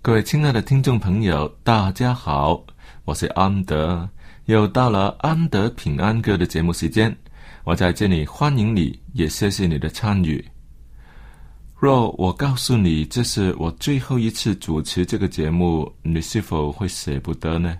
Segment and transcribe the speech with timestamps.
[0.00, 2.64] 各位亲爱的听众朋友，大家好，
[3.04, 4.08] 我是安德，
[4.44, 7.14] 又到了安德平安歌的节目时间，
[7.64, 10.42] 我在这里欢迎你，也谢谢你的参与。
[11.76, 17.76] 若我告诉你这是我最后一次主持这个节目，你是否会舍不得呢？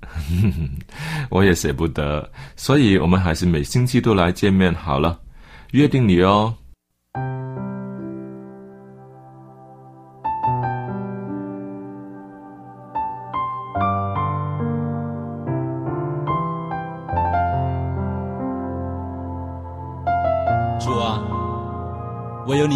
[1.30, 5.18] 我也舍不得，所以我们还是每星期都来见面好了，
[5.72, 6.54] 约定你哦。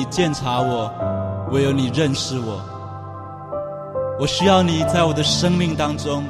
[0.02, 0.90] 你鉴察我，
[1.52, 2.60] 唯有你认识我。
[4.18, 6.24] 我需要你在我的生命当中，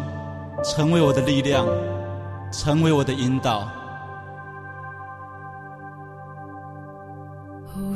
[0.62, 1.66] 成为我的力量，
[2.52, 3.66] 成为我的引导。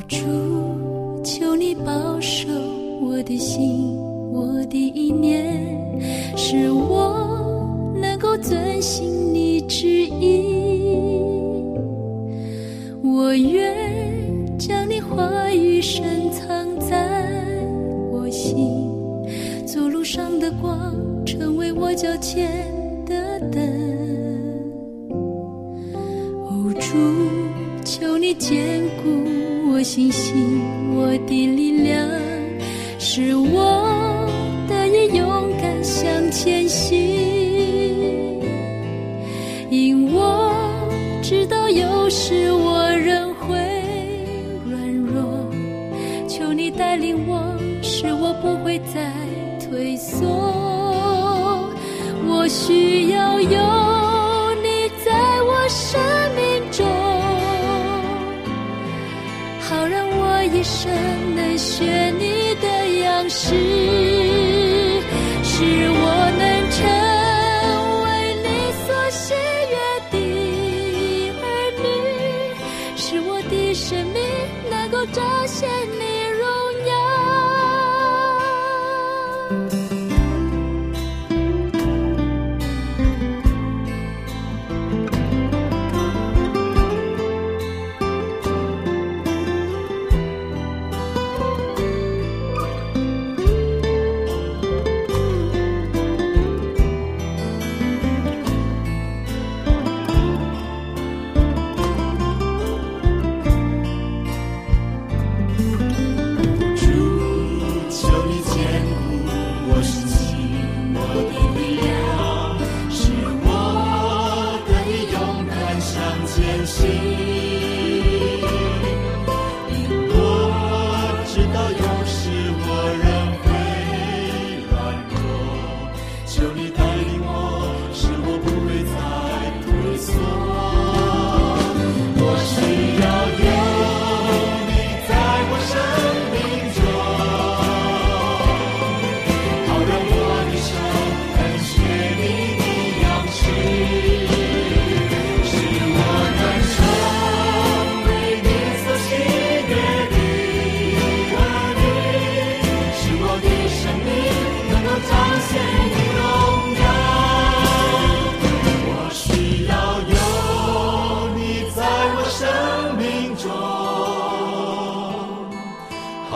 [0.08, 2.48] 主，求你保守
[3.02, 3.98] 我的心，
[4.32, 5.60] 我的意念，
[6.38, 9.04] 使我能够遵行
[9.34, 11.20] 你旨意。
[13.02, 13.65] 我愿。
[15.88, 16.96] 深藏在
[18.10, 18.82] 我心，
[19.64, 20.92] 走路上的光，
[21.24, 22.50] 成为我脚前
[23.06, 23.62] 的灯。
[26.42, 26.96] 哦，主，
[27.84, 30.34] 求你坚固我信心，
[30.96, 32.04] 我的力量，
[32.98, 33.36] 使
[60.86, 63.95] 我一生能学你的样式，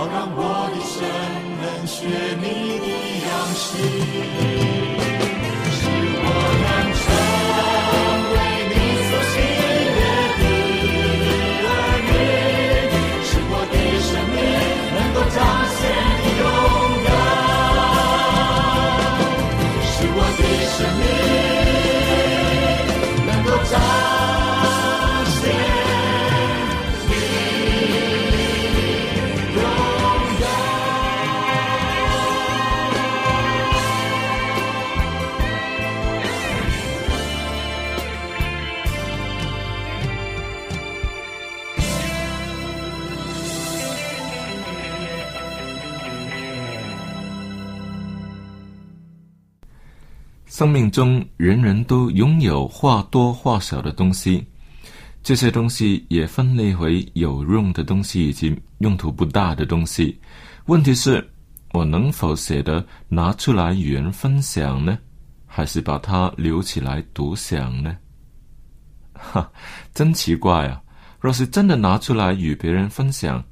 [0.01, 1.07] 好让我的生
[1.61, 2.07] 能学
[2.41, 2.87] 你的
[3.27, 4.70] 样式。
[50.61, 54.47] 生命中人人都拥有或多或少的东西，
[55.23, 60.21] 这些东西也分类为有用的东西以及用途不大的东西。
[60.67, 61.27] 问题是，
[61.73, 64.99] 我能否舍得拿出来与人分享呢？
[65.47, 67.97] 还是把它留起来独享呢？
[69.15, 69.51] 哈，
[69.95, 70.83] 真奇怪啊！
[71.21, 73.43] 若是真的拿出来与别人分享，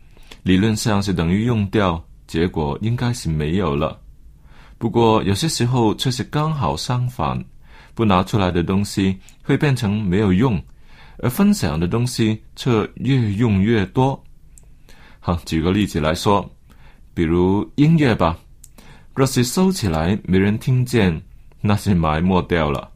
[0.43, 3.99] 理论上是等于用掉，结果应该是没有了。
[4.79, 7.45] 不过有些时候却是刚好相反，
[7.95, 10.63] 不拿出来的东西会变成没有用，
[11.19, 14.23] 而分享的东西却越用越多。
[15.19, 16.49] 好，举个例子来说，
[17.13, 18.39] 比如音乐吧，
[19.15, 21.21] 若是收起来没人听见，
[21.61, 22.89] 那是埋没掉了；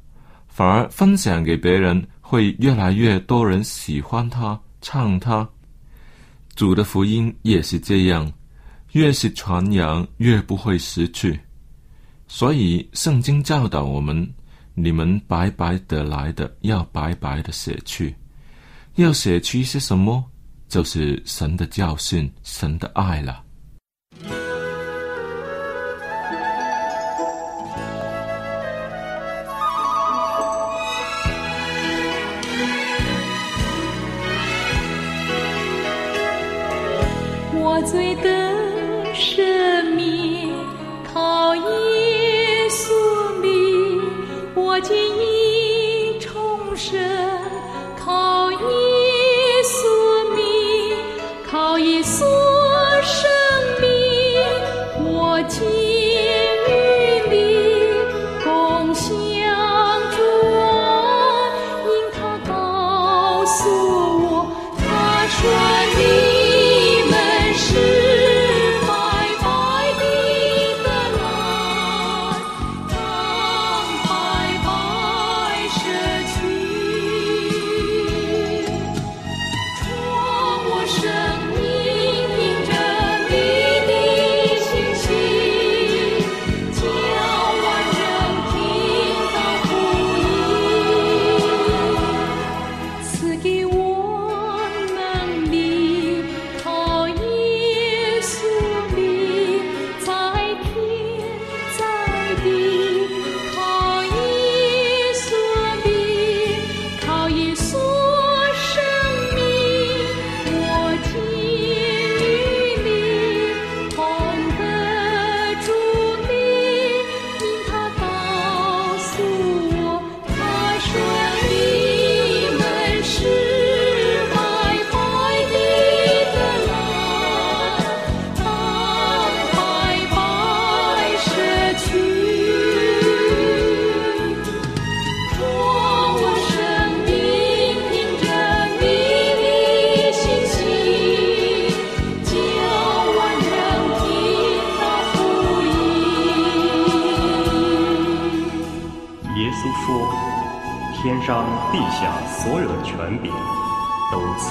[0.47, 5.47] 反而分享给别人，会越来越多人喜欢它、唱它。
[6.55, 8.33] 主的福音也是这样，
[8.93, 11.41] 越是传扬，越不会失去。
[12.35, 14.27] 所以，圣经教导我们：
[14.75, 18.17] 你们白白得来的，要白白的舍去。
[18.95, 20.25] 要舍去些什么？
[20.67, 23.45] 就是神的教训，神的爱了。
[37.55, 38.42] 我最的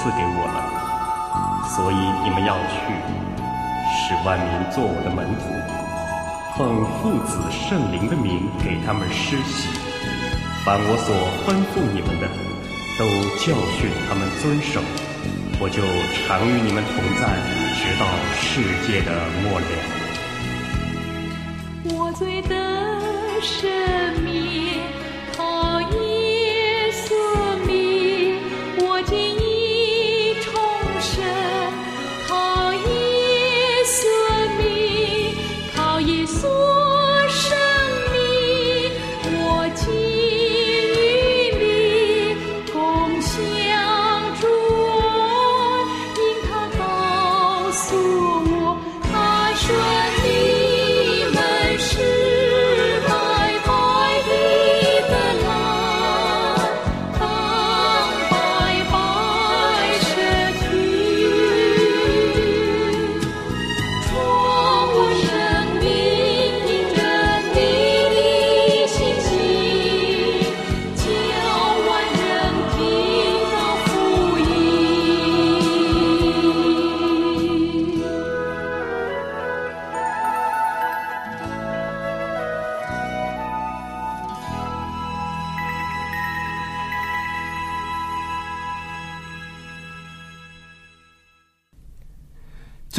[0.02, 0.58] 赐给我了，
[1.76, 2.74] 所以你们要去，
[3.94, 5.46] 使万民做我的门徒，
[6.58, 9.68] 奉父子圣灵的名给他们施洗。
[10.64, 11.14] 凡我所
[11.46, 12.26] 吩咐你们的，
[12.98, 13.06] 都
[13.38, 14.82] 教训他们遵守。
[15.60, 15.80] 我就
[16.26, 17.38] 常与你们同在，
[17.78, 18.02] 直到
[18.34, 19.66] 世界的末了。”
[21.94, 22.56] 我最的
[23.40, 23.70] 赦
[24.20, 24.82] 免，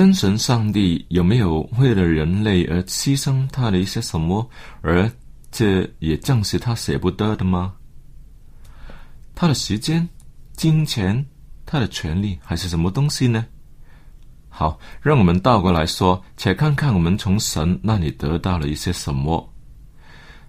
[0.04, 4.46] 真神上帝有没有为了人类而牺牲他的一些什么，
[4.82, 5.10] 而
[5.50, 7.74] 这也正是他舍不得的吗？
[9.34, 10.06] 他的时间、
[10.58, 11.26] 金钱、
[11.66, 13.46] 他的权利，还是什么东西呢？
[14.50, 19.54] 好，让我们倒过来说，且看看我们从神那里得到了一些什么。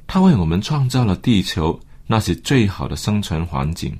[0.08, 3.96] 他为我们创造了地球，那是最好的生存环境。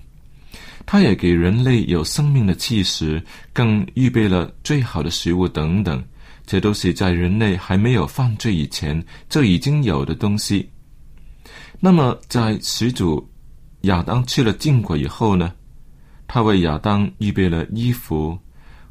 [0.86, 3.22] 他也给人类有生命的气势，
[3.52, 6.02] 更预备了最好的食物等等。
[6.46, 10.68] 这都是在人类还没有犯罪以前就已经有的东西。
[11.80, 13.26] 那么，在始祖
[13.82, 15.52] 亚当吃了禁果以后呢？
[16.26, 18.38] 他为亚当预备了衣服，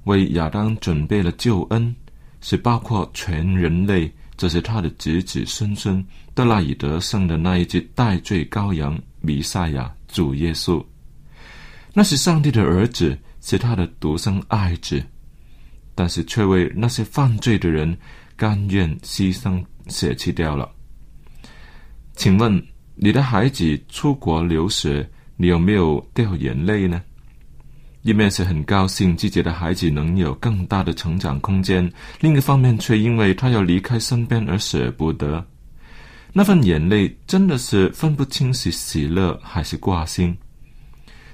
[0.06, 1.96] 为亚当准备了救恩，
[2.42, 10.84] 是包括全人类，这是他的子子孙孙都赖以得胜的那一只代罪羔羊弥赛亚主耶稣。
[11.94, 15.04] 那是上帝的儿子，是他的独生爱子，
[15.94, 17.96] 但是却为那些犯罪的人
[18.36, 20.70] 甘愿牺牲舍弃掉了。
[22.16, 22.62] 请问
[22.96, 25.08] 你的孩子出国留学，
[25.38, 27.02] 你有没有掉眼泪呢？
[28.02, 35.46] 一面是很高兴自己的孩子能有更大的成长空间，另一方面却因为他要离开身边而舍不得。
[36.34, 40.36] 那份眼泪真的是分不清是喜乐还是挂心。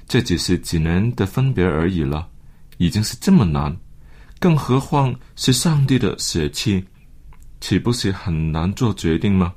[0.09, 2.27] 这只是几年的分别而已了，
[2.77, 3.77] 已经是这么难，
[4.39, 6.83] 更何况是上帝的舍弃，
[7.61, 9.53] 岂不是很难做决定吗？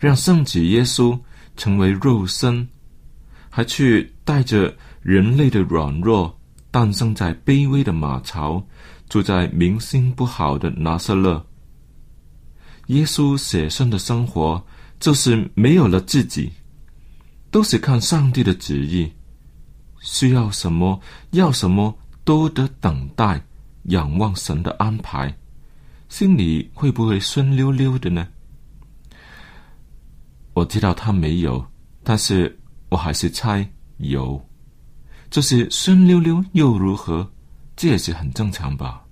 [0.00, 1.16] 让圣子耶稣
[1.56, 2.68] 成为肉身，
[3.48, 6.36] 还去带着人类的软弱，
[6.72, 8.60] 诞生在卑微的马槽，
[9.08, 11.46] 住在名声不好的拿撒勒。
[12.88, 14.60] 耶稣舍身的生活，
[14.98, 16.50] 就是没有了自己。
[17.50, 19.10] 都是看上帝的旨意，
[20.00, 21.00] 需要什么，
[21.30, 23.42] 要什么，都得等待，
[23.84, 25.34] 仰望神的安排，
[26.08, 28.28] 心里会不会酸溜溜的呢？
[30.52, 31.64] 我知道他没有，
[32.02, 32.58] 但是
[32.90, 34.44] 我还是猜有，
[35.30, 37.30] 就是酸溜溜又如何？
[37.76, 39.04] 这也是很正常吧。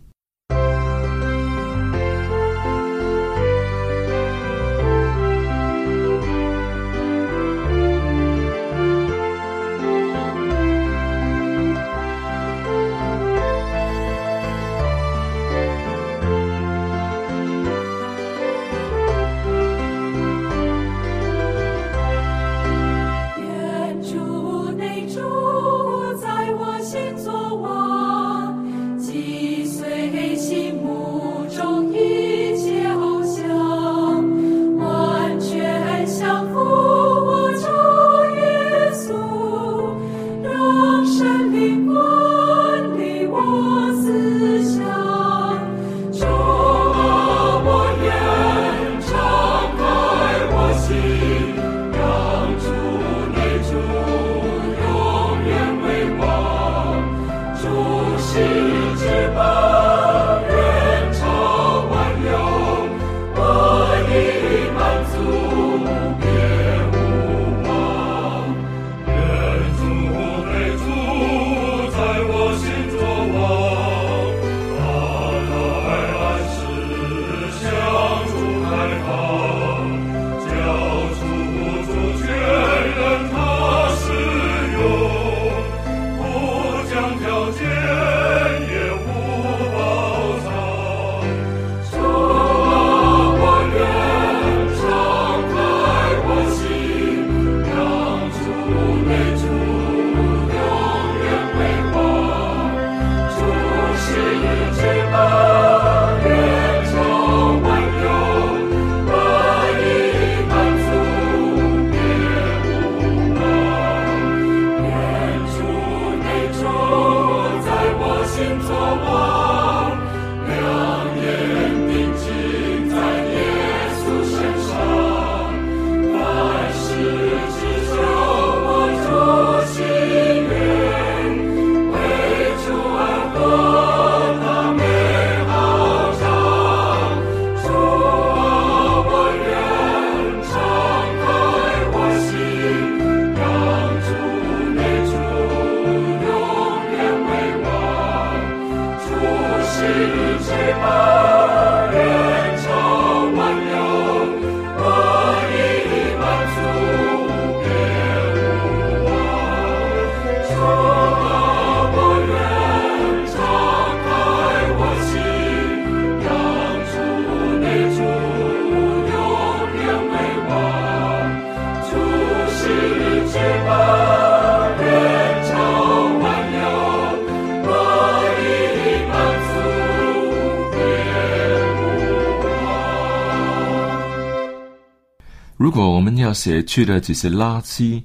[185.96, 188.02] 我们要舍去的只是垃圾，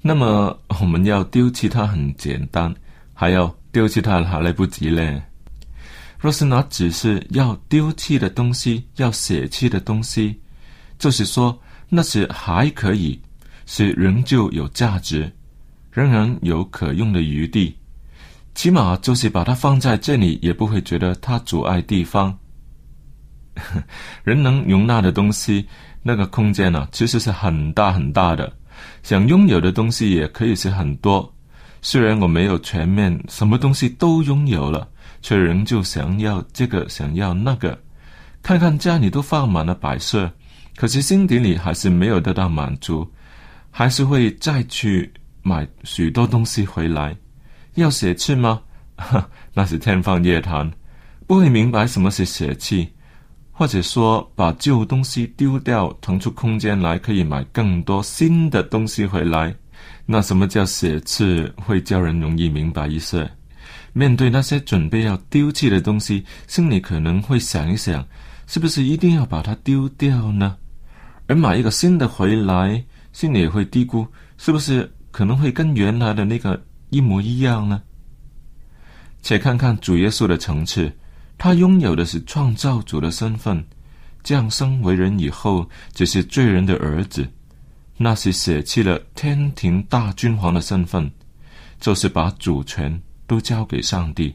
[0.00, 2.72] 那么 我们要丢弃它很简单，
[3.12, 5.20] 还要丢弃它还来不及嘞。
[6.20, 10.40] 若是那只是要丢弃的东西，要舍弃的东西，
[11.00, 13.20] 就是说那是还可以，
[13.66, 15.28] 是仍旧有价值，
[15.90, 17.76] 仍然有可用的余地。
[18.54, 22.38] 起码就是把它放在这里，也不会觉得它阻碍地方。
[24.22, 25.66] 人能容纳的东西，
[26.02, 28.52] 那个空间呢，其实是很大很大的。
[29.02, 31.32] 想拥有的东西也可以是很多。
[31.80, 34.88] 虽然我没有全面什么东西都拥有了。
[35.24, 37.78] 却仍旧想要这个，想要那个。
[38.42, 40.28] 看看家里都放满了摆设，
[40.74, 43.08] 可是心底里还是没有得到满足，
[43.70, 45.08] 还是会再去
[45.42, 47.16] 买许多东西回来。
[47.74, 48.60] 要舍弃吗？
[49.54, 50.68] 那是天方夜谭。
[51.28, 52.92] 不会明白什么是舍弃，
[53.52, 59.54] 或者说把旧东西丢掉，腾出空间来，可以买更多新的东西回来。
[60.06, 61.52] 那什么叫写字？
[61.56, 63.30] 会叫人容易明白一些。
[63.92, 68.04] 面对那些准备要丢弃的东西，心里可能会想一想，
[68.46, 70.56] 是不是一定要把它丢掉呢？
[71.28, 74.06] 而买一个新的回来，心里也会嘀咕，
[74.38, 77.82] 是不是可能会跟原来的那个一模一样呢？
[79.20, 80.90] 且看看主耶稣的层次，
[81.42, 83.64] 他拥有的是创造主的身份，
[84.22, 87.28] 降生为人以后，只是罪人的儿子，
[87.96, 91.10] 那是舍弃了天庭大君皇的身份，
[91.80, 93.02] 就是把主权。
[93.26, 94.32] 都交给上帝，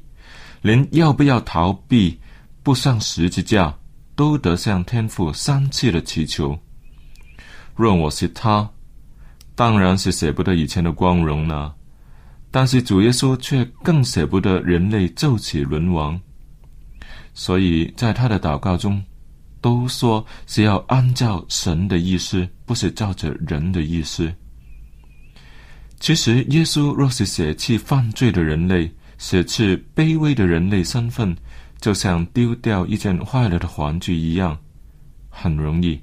[0.62, 2.20] 连要不要逃避
[2.62, 3.74] 不上十字架，
[4.13, 6.60] 都得向天父三次的祈求。
[7.74, 8.70] 若我是他，
[9.56, 11.74] 当然是舍不得以前的光荣了。
[12.52, 16.20] 但是主耶稣却更舍不得人类骤起沦亡，
[17.38, 19.00] 所以在他的祷告中，
[19.62, 24.34] 都说是要按照神的意思，不是照着人的意思。
[26.00, 31.38] 其实，耶稣若是舍弃犯罪的人类，舍弃卑微的人类身份，
[31.80, 34.58] 就像丢掉一件坏了的玩具一样，
[35.30, 36.02] 很容易。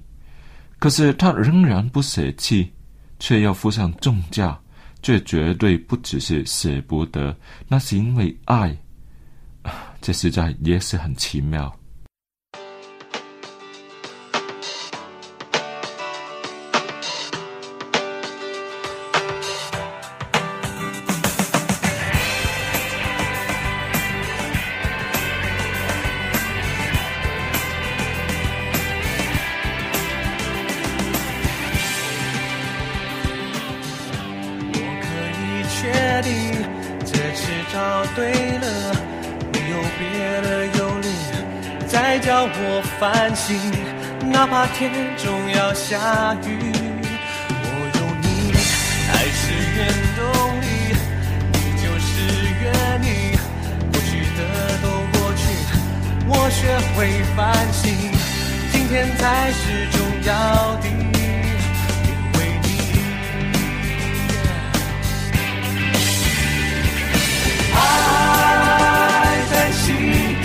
[0.79, 2.71] 可是他仍然不舍弃，
[3.19, 4.57] 却要付上重价，
[5.03, 8.77] 这绝对不只是舍不得，那是因为爱。
[10.05, 11.75] 这实在也是很奇妙。
[56.37, 57.43] 我学会反
[57.73, 57.83] 省，
[58.73, 60.31] 今天才是重要
[60.77, 60.93] 的，因
[62.35, 62.67] 为你，
[67.73, 67.77] 爱
[69.51, 69.85] 在心
[70.43, 70.45] 底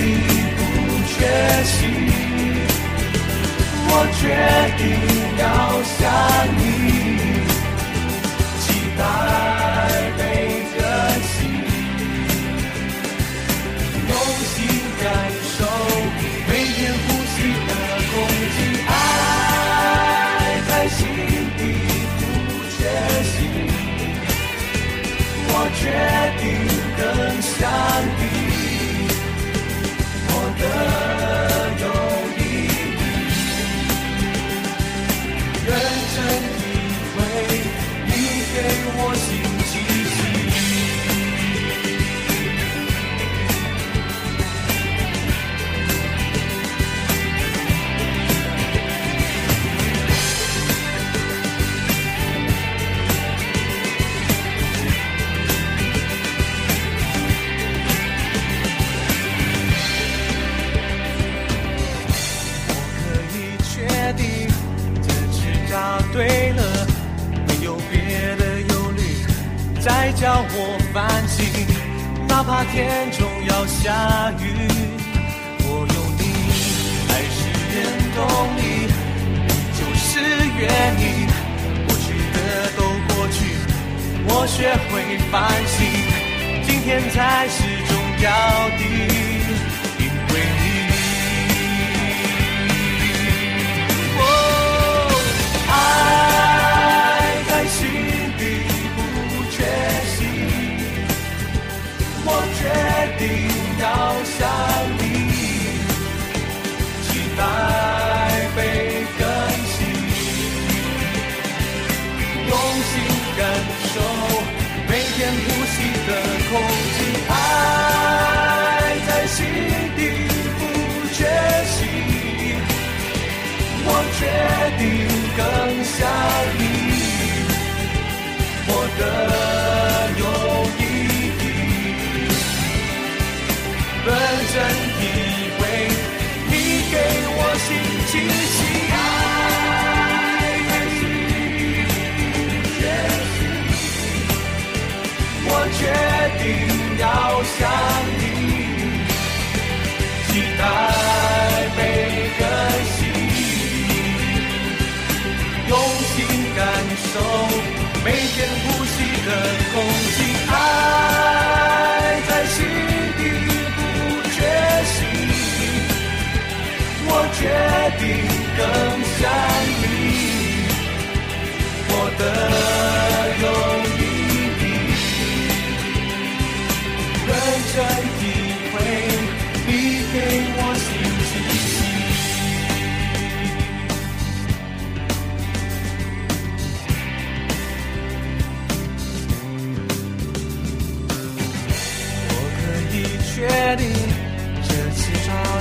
[0.55, 0.59] 不
[1.09, 1.15] 缺
[1.65, 1.77] 席。
[3.91, 4.23] 我决
[4.77, 4.81] 定
[5.39, 5.43] 要
[5.97, 5.99] 向
[6.59, 6.61] 你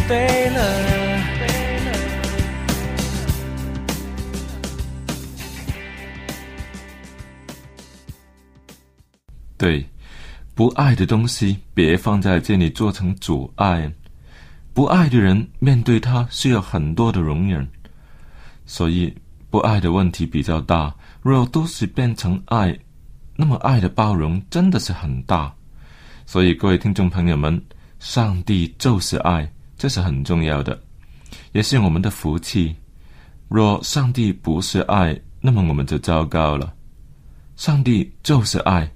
[0.09, 0.89] 飞了。
[9.59, 9.85] 对，
[10.55, 13.93] 不爱的东西别放在这里做成阻碍。
[14.73, 17.69] 不爱的人面对他需要很多的容忍，
[18.65, 19.15] 所以
[19.51, 20.95] 不爱的问题比较大。
[21.21, 22.79] 若都是变成爱，
[23.37, 25.53] 那么爱的包容真的是很大。
[26.25, 27.61] 所以各位听众朋友们，
[27.99, 30.79] 上帝就是爱，这是很重要的，
[31.53, 32.75] 也是我们的福气。
[33.49, 36.75] 若上帝不是爱，那么我们就糟糕了。
[37.57, 38.91] 上帝就是爱。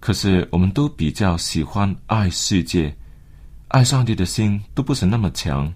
[0.00, 2.94] 可是，我们都比较喜欢爱世界，
[3.68, 5.72] 爱上帝的心都不是那么强。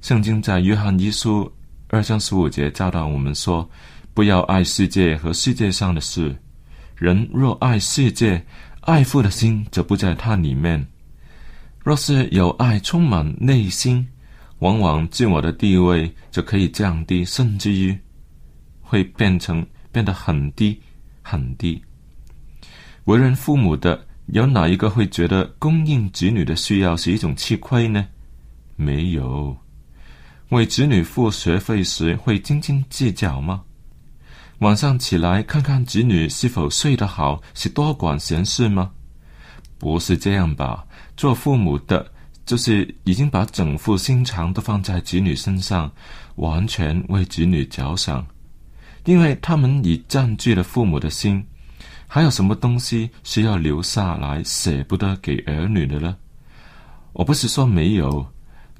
[0.00, 1.52] 圣经在约翰一书
[1.88, 3.68] 二章十五节教导我们说
[4.14, 6.34] ：“不要爱世界和世界上的事。
[6.94, 8.44] 人若爱世界，
[8.82, 10.86] 爱父的心则不在他里面。
[11.88, 14.06] 若是有爱充满内心，
[14.58, 17.98] 往往自我的地位就可以降低，甚至于
[18.82, 20.78] 会变成变得很低
[21.22, 21.82] 很低。”
[23.06, 28.06] 为人父母的，有哪一个会觉得供应子女的需要是一种吃亏呢？
[28.76, 29.56] 没有。
[30.50, 33.62] 为子女付学费时会斤斤计较吗？
[34.58, 38.90] 晚上起来看看子女是否睡得好，是多管闲事吗？
[39.78, 40.84] 不是这样吧？
[41.16, 42.10] 做父母的，
[42.44, 45.90] 就是已经把整副心肠都放在子女身上，
[46.36, 48.26] 完全为子女着想，
[49.04, 51.44] 因为他们已占据了父母的心。
[52.06, 56.16] 还有什么东西是要留下来舍不得给儿女的呢？
[57.12, 58.26] 我不是说没有，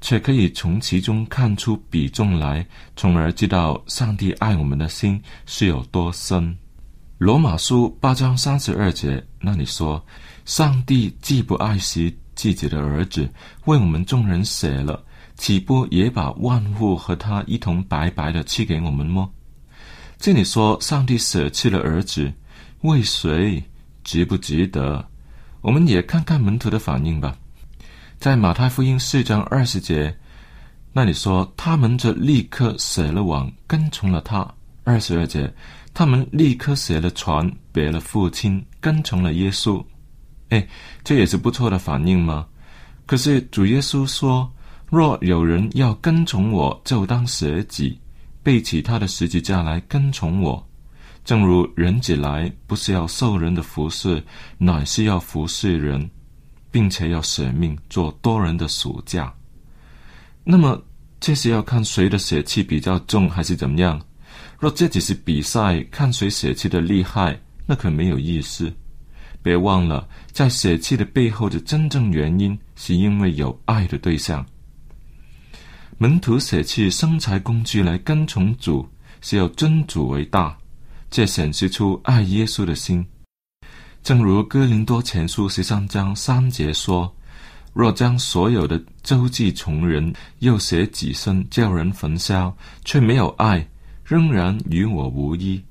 [0.01, 6.57] 却可以从其中看出比重来，从而知道上帝爱我们的心是有多深。
[7.19, 10.01] 罗马书八章三十二节那里说
[10.47, 13.29] ：“上帝既不爱惜自己的儿子，
[13.65, 15.03] 为我们众人舍了，
[15.35, 19.29] 岂不也把万物和他一同白白的赐给我们么？”
[20.17, 22.31] 这里说上帝舍弃了儿子。
[22.83, 23.61] 为谁
[24.01, 25.05] 值不值得？
[25.59, 27.37] 我们也看看门徒的反应吧。
[28.17, 30.17] 在马太福音四章二十节
[30.93, 34.49] 那里说，他们就立刻舍了网，跟从了他。
[34.85, 35.53] 二十二节，
[35.93, 39.83] 他们立刻写了船，别了父亲，跟从了耶稣。
[40.49, 40.67] 哎，
[41.03, 42.47] 这也是不错的反应吗？
[43.05, 44.51] 可是主耶稣说
[44.89, 47.99] ：“若有人要跟从我，就当舍己，
[48.41, 50.65] 背起他的十字架来跟从我。”
[51.25, 54.23] 正如人子来，不是要受人的服侍，
[54.57, 56.09] 乃是要服侍人，
[56.71, 59.31] 并且要舍命做多人的属价。
[60.43, 60.81] 那么，
[61.19, 64.01] 这是要看谁的血气比较重，还是怎么样？
[64.59, 68.71] 若这只是比赛，看谁血气的厉害，那可没有意思。
[69.41, 74.45] 别忘了，在血气的背后的真正原因，是因为有爱的对象。
[75.97, 78.87] 门徒舍弃生财工具来跟从主，
[79.21, 80.57] 是要尊主为大。
[81.09, 83.03] 这显示出爱耶稣的心，
[84.03, 87.11] 正如哥林多前书十三章三节说
[87.73, 93.67] ：“若将所有的周济从人，又舍己身叫人焚烧，却没有爱，
[94.09, 95.63] 仍然与我无异。”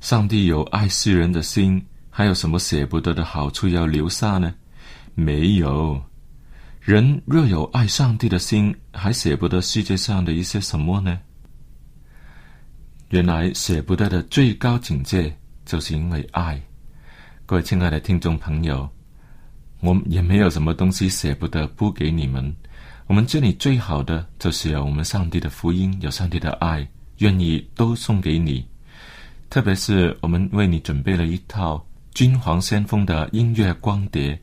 [0.00, 4.54] 上帝有爱世人的心，还有什么舍不得的好处要留下呢？
[5.14, 6.02] 没有。
[6.80, 11.20] 人若有爱上帝的心，还舍不得世界上的一些什么呢？
[13.10, 16.58] 原来舍不得的最高境界，就是因为爱。
[17.44, 18.88] 各位亲爱的听众朋友，
[19.80, 22.54] 我们也没有什么东西舍不得不给你们。
[23.06, 26.88] 我们这里最好的，就是有我们上帝的福音，有上帝的爱，
[27.18, 28.66] 愿意都送给你。
[29.50, 34.38] 特别是我们为你准备了一套君皇先锋的音乐光碟，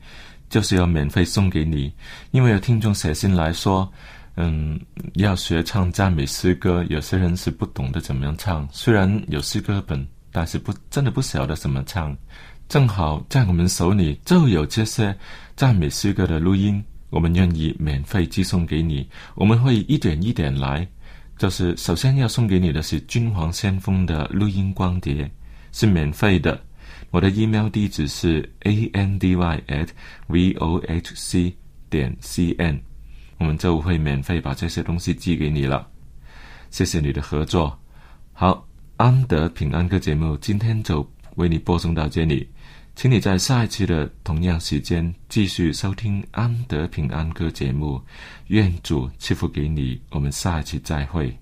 [0.48, 1.92] 就是要免费送给你。
[2.30, 3.90] 因为有听众写信来说。
[4.36, 4.80] 嗯，
[5.12, 8.68] 要学唱赞美诗歌，有些人是不懂得怎么样唱。
[8.72, 12.16] 虽然有诗歌本，但是不真的不晓得怎么唱。
[12.68, 15.16] 正好在我们手里就有这些
[15.54, 19.08] 赞美诗歌的录音，我们愿意免费寄送给你。
[19.36, 20.84] 我们会一点一点来，
[21.36, 25.30] 就是首先要送给你的是君皇先锋的录音光碟，
[25.72, 26.60] 是免费的。
[27.10, 29.88] 我的 email 地址是 a n d y at
[30.28, 31.54] v o h c
[31.90, 32.80] 点 c n，
[33.38, 35.88] 我们就会免费把这些东西寄给你了。
[36.70, 37.78] 谢谢你的合作。
[38.32, 38.66] 好，
[38.96, 42.48] 安德平安歌节目今天就为你播送到这里，
[42.96, 48.00] 请你在下一期的同样时间继续收听安德平安歌节目。
[48.46, 51.36] 愿主赐福给你，我们下一期再会。